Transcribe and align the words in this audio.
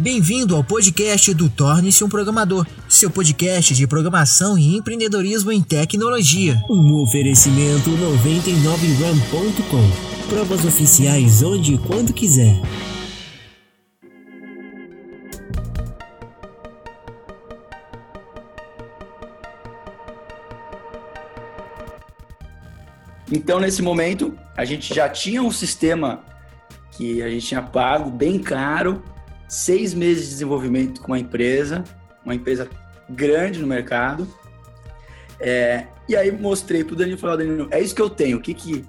Bem-vindo 0.00 0.54
ao 0.54 0.62
podcast 0.62 1.34
do 1.34 1.50
Torne-se 1.50 2.04
um 2.04 2.08
Programador, 2.08 2.64
seu 2.88 3.10
podcast 3.10 3.74
de 3.74 3.84
programação 3.84 4.56
e 4.56 4.76
empreendedorismo 4.76 5.50
em 5.50 5.60
tecnologia. 5.60 6.54
Um 6.70 7.02
oferecimento 7.02 7.90
99ram.com. 7.90 10.28
Provas 10.28 10.64
oficiais 10.64 11.42
onde 11.42 11.74
e 11.74 11.78
quando 11.78 12.12
quiser. 12.12 12.54
Então, 23.32 23.58
nesse 23.58 23.82
momento, 23.82 24.38
a 24.56 24.64
gente 24.64 24.94
já 24.94 25.08
tinha 25.08 25.42
um 25.42 25.50
sistema 25.50 26.22
que 26.92 27.20
a 27.20 27.28
gente 27.28 27.48
tinha 27.48 27.60
pago 27.60 28.12
bem 28.12 28.38
caro, 28.38 29.02
seis 29.48 29.94
meses 29.94 30.24
de 30.24 30.30
desenvolvimento 30.30 31.00
com 31.00 31.14
a 31.14 31.18
empresa, 31.18 31.82
uma 32.24 32.34
empresa 32.34 32.68
grande 33.08 33.58
no 33.60 33.66
mercado. 33.66 34.28
É, 35.40 35.86
e 36.08 36.16
aí 36.16 36.30
mostrei 36.30 36.84
para 36.84 36.92
o 36.92 36.96
Danilo 36.96 37.16
e 37.16 37.20
falei, 37.20 37.46
Danilo, 37.46 37.68
é 37.70 37.80
isso 37.80 37.94
que 37.94 38.02
eu 38.02 38.10
tenho, 38.10 38.38
o 38.38 38.40
que 38.40 38.52
que, 38.52 38.84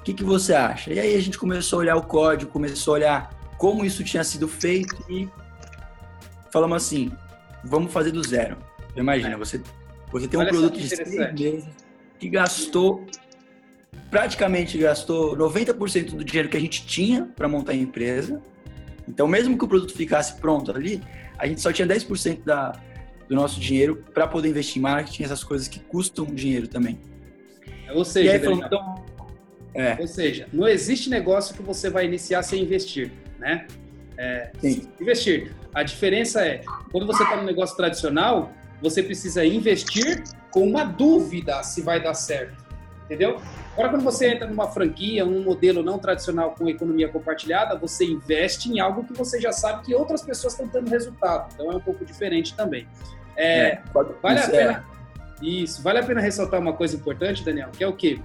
o 0.00 0.02
que 0.02 0.14
que 0.14 0.24
você 0.24 0.54
acha? 0.54 0.92
E 0.92 0.98
aí 0.98 1.14
a 1.14 1.20
gente 1.20 1.38
começou 1.38 1.78
a 1.78 1.80
olhar 1.80 1.96
o 1.96 2.02
código, 2.02 2.50
começou 2.50 2.94
a 2.94 2.96
olhar 2.96 3.40
como 3.58 3.84
isso 3.84 4.02
tinha 4.02 4.24
sido 4.24 4.48
feito 4.48 4.96
e 5.08 5.28
falamos 6.50 6.76
assim, 6.76 7.12
vamos 7.62 7.92
fazer 7.92 8.10
do 8.10 8.26
zero. 8.26 8.56
Imagina, 8.96 9.36
você, 9.36 9.60
você 10.10 10.26
tem 10.26 10.38
um 10.38 10.42
Olha 10.42 10.50
produto 10.50 10.78
de 10.78 10.88
seis 10.88 11.10
meses 11.10 11.64
que 12.18 12.28
gastou 12.28 13.06
praticamente 14.10 14.76
gastou 14.76 15.36
90% 15.36 16.16
do 16.16 16.24
dinheiro 16.24 16.48
que 16.48 16.56
a 16.56 16.60
gente 16.60 16.84
tinha 16.84 17.28
para 17.36 17.48
montar 17.48 17.72
a 17.72 17.76
empresa. 17.76 18.42
Então, 19.10 19.26
mesmo 19.26 19.58
que 19.58 19.64
o 19.64 19.68
produto 19.68 19.92
ficasse 19.92 20.40
pronto 20.40 20.70
ali, 20.70 21.02
a 21.36 21.46
gente 21.46 21.60
só 21.60 21.72
tinha 21.72 21.86
10% 21.86 22.44
da, 22.44 22.72
do 23.28 23.34
nosso 23.34 23.58
dinheiro 23.58 24.04
para 24.14 24.26
poder 24.26 24.48
investir 24.48 24.78
em 24.78 24.82
marketing, 24.82 25.24
essas 25.24 25.42
coisas 25.42 25.66
que 25.66 25.80
custam 25.80 26.24
dinheiro 26.26 26.68
também. 26.68 26.98
Ou 27.92 28.02
E 28.02 28.04
seja, 28.04 28.32
aí 28.32 28.52
então, 28.54 29.04
é, 29.74 29.96
ou 30.00 30.06
seja, 30.06 30.46
não 30.52 30.68
existe 30.68 31.10
negócio 31.10 31.54
que 31.54 31.62
você 31.62 31.90
vai 31.90 32.06
iniciar 32.06 32.42
sem 32.42 32.62
investir, 32.62 33.10
né? 33.38 33.66
sim, 34.60 34.88
Investir. 35.00 35.52
A 35.74 35.82
diferença 35.82 36.44
é, 36.46 36.62
quando 36.92 37.06
você 37.06 37.22
está 37.22 37.36
no 37.36 37.44
negócio 37.44 37.76
tradicional, 37.76 38.52
você 38.80 39.02
precisa 39.02 39.44
investir 39.44 40.22
com 40.50 40.66
uma 40.66 40.84
dúvida 40.84 41.62
se 41.62 41.82
vai 41.82 42.00
dar 42.00 42.14
certo, 42.14 42.64
entendeu? 43.10 43.40
Agora, 43.72 43.88
quando 43.88 44.02
você 44.02 44.28
entra 44.32 44.46
numa 44.46 44.68
franquia, 44.70 45.26
um 45.26 45.42
modelo 45.42 45.82
não 45.82 45.98
tradicional 45.98 46.52
com 46.52 46.68
economia 46.68 47.08
compartilhada, 47.08 47.76
você 47.76 48.04
investe 48.04 48.70
em 48.70 48.78
algo 48.78 49.02
que 49.02 49.12
você 49.12 49.40
já 49.40 49.50
sabe 49.50 49.84
que 49.84 49.94
outras 49.94 50.22
pessoas 50.22 50.52
estão 50.52 50.68
tendo 50.68 50.88
resultado. 50.88 51.50
Então, 51.52 51.72
é 51.72 51.76
um 51.76 51.80
pouco 51.80 52.04
diferente 52.04 52.54
também. 52.54 52.86
É, 53.36 53.80
pode- 53.92 54.14
Vale 54.22 54.38
a 54.38 54.48
pena. 54.48 54.84
Isso, 55.42 55.82
vale 55.82 55.98
a 55.98 56.04
pena 56.04 56.20
ressaltar 56.20 56.60
uma 56.60 56.72
coisa 56.74 56.94
importante, 56.94 57.44
Daniel, 57.44 57.70
que 57.70 57.82
é 57.82 57.86
o 57.88 57.94
quê? 57.94 58.20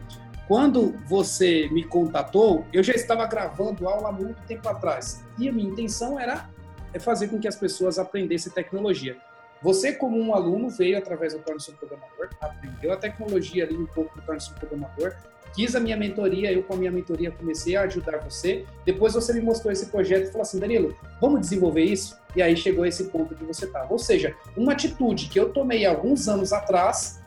Quando 0.47 0.91
você 1.07 1.67
me 1.71 1.83
contatou, 1.83 2.65
eu 2.71 2.83
já 2.83 2.93
estava 2.93 3.25
gravando 3.25 3.87
aula 3.87 4.09
há 4.09 4.11
muito 4.11 4.39
tempo 4.43 4.69
atrás. 4.69 5.23
E 5.39 5.49
a 5.49 5.51
minha 5.51 5.67
intenção 5.67 6.19
era 6.19 6.47
é 6.93 6.99
fazer 6.99 7.29
com 7.29 7.39
que 7.39 7.47
as 7.47 7.55
pessoas 7.55 7.97
aprendessem 7.97 8.51
tecnologia. 8.53 9.17
Você, 9.61 9.93
como 9.93 10.19
um 10.19 10.33
aluno, 10.33 10.69
veio 10.69 10.97
através 10.97 11.33
do 11.33 11.39
Torne-se 11.39 11.71
um 11.71 11.75
Programador, 11.75 12.29
aprendeu 12.39 12.91
a 12.91 12.97
tecnologia 12.97 13.63
ali 13.63 13.75
um 13.75 13.85
pouco 13.85 14.15
do 14.15 14.25
Torne-se 14.25 14.51
um 14.51 14.55
Programador, 14.55 15.15
quis 15.55 15.75
a 15.75 15.79
minha 15.79 15.95
mentoria, 15.95 16.51
eu 16.51 16.61
com 16.63 16.73
a 16.73 16.77
minha 16.77 16.91
mentoria 16.91 17.31
comecei 17.31 17.75
a 17.75 17.81
ajudar 17.83 18.17
você. 18.17 18.65
Depois 18.85 19.13
você 19.13 19.33
me 19.33 19.41
mostrou 19.41 19.71
esse 19.71 19.87
projeto 19.87 20.23
e 20.27 20.27
falou 20.27 20.41
assim, 20.41 20.59
Danilo, 20.59 20.95
vamos 21.21 21.39
desenvolver 21.39 21.83
isso? 21.83 22.19
E 22.35 22.41
aí 22.41 22.55
chegou 22.57 22.85
esse 22.85 23.05
ponto 23.05 23.33
que 23.33 23.43
você 23.45 23.65
estava. 23.65 23.91
Ou 23.91 23.97
seja, 23.97 24.35
uma 24.57 24.73
atitude 24.73 25.29
que 25.29 25.39
eu 25.39 25.49
tomei 25.53 25.85
alguns 25.85 26.27
anos 26.27 26.51
atrás 26.51 27.21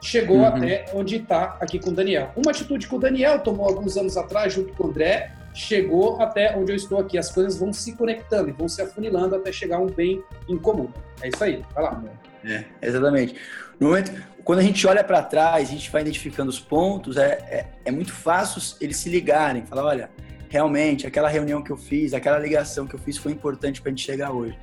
chegou 0.00 0.38
Uhum. 0.38 0.44
até 0.46 0.86
onde 0.94 1.16
está 1.16 1.58
aqui 1.60 1.78
com 1.78 1.90
o 1.90 1.92
Daniel. 1.92 2.30
Uma 2.36 2.52
atitude 2.52 2.88
que 2.88 2.94
o 2.94 2.98
Daniel 2.98 3.40
tomou 3.40 3.66
alguns 3.66 3.96
anos 3.96 4.16
atrás, 4.16 4.52
junto 4.52 4.72
com 4.72 4.84
o 4.84 4.90
André, 4.90 5.32
chegou 5.58 6.22
até 6.22 6.56
onde 6.56 6.70
eu 6.70 6.76
estou 6.76 6.98
aqui. 7.00 7.18
As 7.18 7.30
coisas 7.30 7.58
vão 7.58 7.72
se 7.72 7.92
conectando 7.96 8.48
e 8.48 8.52
vão 8.52 8.68
se 8.68 8.80
afunilando 8.80 9.34
até 9.34 9.50
chegar 9.50 9.78
a 9.78 9.80
um 9.80 9.86
bem 9.86 10.22
em 10.48 10.56
comum. 10.56 10.88
É 11.20 11.28
isso 11.28 11.42
aí, 11.42 11.64
vai 11.74 11.82
lá. 11.82 12.02
É, 12.44 12.64
exatamente. 12.80 13.34
No 13.80 13.88
momento, 13.88 14.12
quando 14.44 14.60
a 14.60 14.62
gente 14.62 14.86
olha 14.86 15.02
para 15.02 15.20
trás, 15.20 15.68
a 15.68 15.72
gente 15.72 15.90
vai 15.90 16.02
identificando 16.02 16.48
os 16.48 16.60
pontos, 16.60 17.16
é, 17.16 17.30
é, 17.50 17.66
é 17.86 17.90
muito 17.90 18.12
fácil 18.12 18.76
eles 18.80 18.96
se 18.98 19.10
ligarem, 19.10 19.66
falar, 19.66 19.84
olha, 19.84 20.10
realmente, 20.48 21.06
aquela 21.06 21.28
reunião 21.28 21.60
que 21.60 21.70
eu 21.70 21.76
fiz, 21.76 22.14
aquela 22.14 22.38
ligação 22.38 22.86
que 22.86 22.94
eu 22.94 23.00
fiz 23.00 23.16
foi 23.16 23.32
importante 23.32 23.82
para 23.82 23.90
a 23.90 23.92
gente 23.92 24.04
chegar 24.04 24.30
hoje. 24.30 24.56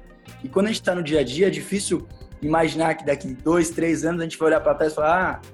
E 0.43 0.47
quando 0.47 0.67
a 0.67 0.69
gente 0.69 0.81
está 0.81 0.95
no 0.95 1.03
dia 1.03 1.19
a 1.19 1.23
dia, 1.23 1.47
é 1.47 1.49
difícil 1.49 2.07
imaginar 2.41 2.95
que 2.95 3.05
daqui 3.05 3.33
dois, 3.33 3.69
três 3.69 4.05
anos 4.05 4.21
a 4.21 4.23
gente 4.23 4.37
vai 4.37 4.47
olhar 4.47 4.61
para 4.61 4.73
trás 4.73 4.93
e 4.93 4.95
falar, 4.95 5.41
ah, 5.43 5.47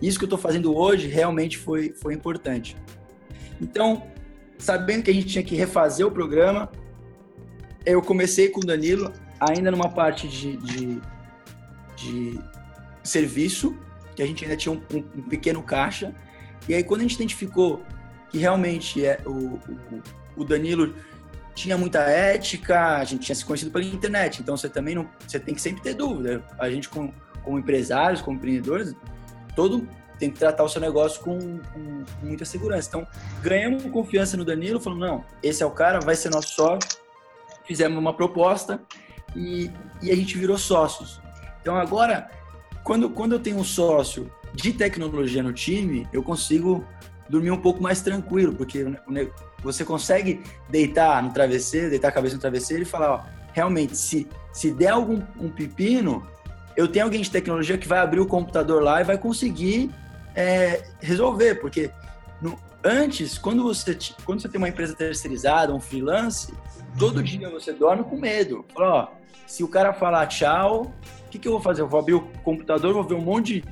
isso 0.00 0.18
que 0.18 0.24
eu 0.24 0.26
estou 0.26 0.38
fazendo 0.38 0.74
hoje 0.74 1.06
realmente 1.06 1.58
foi, 1.58 1.92
foi 1.94 2.14
importante. 2.14 2.76
Então, 3.60 4.02
sabendo 4.58 5.04
que 5.04 5.10
a 5.10 5.14
gente 5.14 5.26
tinha 5.26 5.44
que 5.44 5.54
refazer 5.54 6.06
o 6.06 6.10
programa, 6.10 6.70
eu 7.84 8.02
comecei 8.02 8.48
com 8.48 8.60
o 8.60 8.64
Danilo, 8.64 9.12
ainda 9.40 9.70
numa 9.70 9.88
parte 9.88 10.26
de, 10.28 10.56
de, 10.56 11.00
de 11.96 12.40
serviço, 13.02 13.76
que 14.14 14.22
a 14.22 14.26
gente 14.26 14.44
ainda 14.44 14.56
tinha 14.56 14.72
um, 14.72 14.82
um- 14.96 15.22
pequeno 15.22 15.62
caixa. 15.62 16.14
E 16.68 16.74
aí, 16.74 16.82
quando 16.82 17.00
a 17.00 17.04
gente 17.04 17.14
identificou 17.14 17.82
que 18.30 18.38
realmente 18.38 19.04
é, 19.04 19.20
o, 19.24 19.30
o, 19.30 20.02
o 20.38 20.44
Danilo 20.44 20.94
tinha 21.54 21.78
muita 21.78 22.00
ética, 22.00 22.96
a 22.96 23.04
gente 23.04 23.24
tinha 23.26 23.36
se 23.36 23.44
conhecido 23.44 23.70
pela 23.70 23.84
internet, 23.84 24.42
então 24.42 24.56
você 24.56 24.68
também 24.68 24.94
não, 24.94 25.08
você 25.26 25.38
tem 25.38 25.54
que 25.54 25.60
sempre 25.60 25.82
ter 25.82 25.94
dúvida. 25.94 26.44
A 26.58 26.68
gente, 26.68 26.88
como, 26.88 27.14
como 27.42 27.58
empresários, 27.58 28.20
como 28.20 28.36
empreendedores, 28.36 28.94
todo 29.54 29.88
tem 30.18 30.30
que 30.30 30.38
tratar 30.38 30.64
o 30.64 30.68
seu 30.68 30.80
negócio 30.80 31.20
com, 31.22 31.38
com- 31.72 32.04
muita 32.22 32.44
segurança. 32.44 32.88
Então, 32.88 33.06
ganhamos 33.42 33.82
confiança 33.84 34.36
no 34.36 34.44
Danilo, 34.44 34.80
falamos, 34.80 35.06
não, 35.06 35.24
esse 35.42 35.62
é 35.62 35.66
o 35.66 35.70
cara, 35.70 36.00
vai 36.00 36.14
ser 36.14 36.30
nosso 36.30 36.48
sócio. 36.54 36.98
Fizemos 37.64 37.98
uma 37.98 38.14
proposta 38.14 38.80
e, 39.34 39.70
e 40.02 40.10
a 40.10 40.16
gente 40.16 40.38
virou 40.38 40.56
sócios. 40.56 41.20
Então, 41.60 41.76
agora, 41.76 42.30
quando, 42.84 43.10
quando 43.10 43.32
eu 43.32 43.40
tenho 43.40 43.58
um 43.58 43.64
sócio 43.64 44.30
de 44.54 44.72
tecnologia 44.72 45.42
no 45.42 45.52
time, 45.52 46.06
eu 46.12 46.22
consigo 46.22 46.84
dormir 47.28 47.50
um 47.50 47.60
pouco 47.60 47.82
mais 47.82 48.00
tranquilo, 48.00 48.54
porque 48.54 48.84
ne- 49.08 49.28
você 49.62 49.84
consegue 49.84 50.42
deitar 50.70 51.20
no 51.22 51.32
travesseiro, 51.32 51.90
deitar 51.90 52.08
a 52.08 52.12
cabeça 52.12 52.36
no 52.36 52.40
travesseiro 52.40 52.84
e 52.84 52.86
falar, 52.86 53.10
ó, 53.12 53.24
realmente, 53.52 53.96
se, 53.96 54.28
se 54.52 54.70
der 54.70 54.90
algum 54.90 55.20
um 55.40 55.50
pepino, 55.50 56.24
eu 56.76 56.86
tenho 56.86 57.04
alguém 57.04 57.20
de 57.20 57.30
tecnologia 57.30 57.76
que 57.76 57.88
vai 57.88 57.98
abrir 57.98 58.20
o 58.20 58.26
computador 58.26 58.80
lá 58.80 59.00
e 59.00 59.04
vai 59.04 59.18
conseguir 59.18 59.90
é, 60.36 60.82
resolver, 61.00 61.56
porque 61.56 61.90
no- 62.40 62.58
antes, 62.84 63.38
quando 63.38 63.62
você, 63.62 63.98
quando 64.24 64.40
você 64.40 64.48
tem 64.48 64.58
uma 64.58 64.68
empresa 64.68 64.94
terceirizada, 64.94 65.74
um 65.74 65.80
freelance, 65.80 66.52
todo 66.98 67.22
dia 67.22 67.48
você 67.50 67.72
dorme 67.72 68.04
com 68.04 68.16
medo. 68.16 68.64
Fala, 68.74 68.94
ó, 68.94 69.08
se 69.46 69.64
o 69.64 69.68
cara 69.68 69.92
falar 69.92 70.26
tchau, 70.26 70.92
o 71.26 71.28
que, 71.30 71.38
que 71.38 71.48
eu 71.48 71.52
vou 71.52 71.60
fazer? 71.60 71.80
Eu 71.82 71.88
vou 71.88 71.98
abrir 71.98 72.14
o 72.14 72.20
computador, 72.44 72.92
vou 72.92 73.02
ver 73.02 73.14
um 73.14 73.22
monte 73.22 73.60
de, 73.60 73.64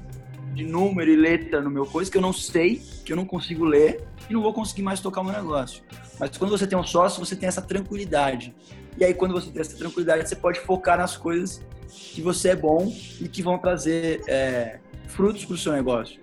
de 0.54 0.64
número 0.64 1.10
e 1.10 1.16
letra 1.16 1.60
no 1.60 1.70
meu 1.70 1.84
coisa 1.86 2.10
que 2.10 2.16
eu 2.16 2.22
não 2.22 2.32
sei, 2.32 2.82
que 3.04 3.12
eu 3.12 3.16
não 3.16 3.26
consigo 3.26 3.64
ler 3.64 4.02
e 4.28 4.32
não 4.32 4.42
vou 4.42 4.52
conseguir 4.54 4.82
mais 4.82 5.00
tocar 5.00 5.20
o 5.20 5.24
meu 5.24 5.34
negócio. 5.34 5.82
Mas 6.18 6.36
quando 6.38 6.50
você 6.50 6.66
tem 6.66 6.78
um 6.78 6.84
sócio, 6.84 7.24
você 7.24 7.36
tem 7.36 7.46
essa 7.48 7.60
tranquilidade. 7.60 8.54
E 8.96 9.04
aí, 9.04 9.12
quando 9.12 9.32
você 9.32 9.50
tem 9.50 9.60
essa 9.60 9.76
tranquilidade, 9.76 10.28
você 10.28 10.36
pode 10.36 10.60
focar 10.60 10.96
nas 10.96 11.16
coisas 11.16 11.60
que 11.88 12.22
você 12.22 12.50
é 12.50 12.56
bom 12.56 12.92
e 13.20 13.28
que 13.28 13.42
vão 13.42 13.58
trazer 13.58 14.22
é, 14.28 14.78
frutos 15.08 15.44
para 15.44 15.54
o 15.54 15.58
seu 15.58 15.72
negócio. 15.72 16.20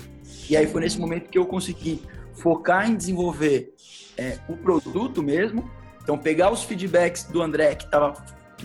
E 0.50 0.58
aí 0.58 0.68
foi 0.68 0.82
nesse 0.82 1.00
momento 1.00 1.30
que 1.30 1.38
eu 1.38 1.46
consegui 1.46 2.02
focar 2.34 2.90
em 2.90 2.96
desenvolver 2.96 3.74
é, 4.18 4.40
o 4.48 4.56
produto 4.56 5.22
mesmo. 5.22 5.70
Então, 6.02 6.18
pegar 6.18 6.52
os 6.52 6.64
feedbacks 6.64 7.24
do 7.26 7.42
André, 7.42 7.76
que 7.76 7.86
estava 7.86 8.14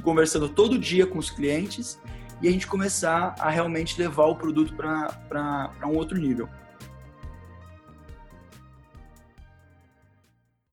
conversando 0.02 0.48
todo 0.48 0.78
dia 0.78 1.06
com 1.06 1.18
os 1.18 1.30
clientes, 1.30 2.00
e 2.42 2.48
a 2.48 2.50
gente 2.50 2.66
começar 2.66 3.34
a 3.38 3.48
realmente 3.50 3.98
levar 3.98 4.26
o 4.26 4.36
produto 4.36 4.74
para 4.74 5.70
um 5.84 5.96
outro 5.96 6.18
nível. 6.18 6.48